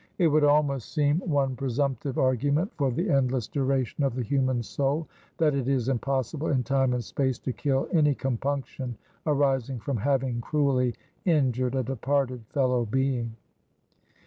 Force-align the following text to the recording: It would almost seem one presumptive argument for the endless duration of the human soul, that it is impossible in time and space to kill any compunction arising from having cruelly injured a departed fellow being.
It 0.17 0.29
would 0.29 0.43
almost 0.43 0.91
seem 0.93 1.19
one 1.19 1.55
presumptive 1.55 2.17
argument 2.17 2.71
for 2.75 2.89
the 2.89 3.07
endless 3.11 3.47
duration 3.47 4.03
of 4.03 4.15
the 4.15 4.23
human 4.23 4.63
soul, 4.63 5.07
that 5.37 5.53
it 5.53 5.67
is 5.67 5.89
impossible 5.89 6.47
in 6.47 6.63
time 6.63 6.93
and 6.93 7.03
space 7.03 7.37
to 7.37 7.53
kill 7.53 7.87
any 7.93 8.15
compunction 8.15 8.97
arising 9.27 9.77
from 9.79 9.97
having 9.97 10.41
cruelly 10.41 10.95
injured 11.23 11.75
a 11.75 11.83
departed 11.83 12.41
fellow 12.49 12.83
being. 12.83 13.35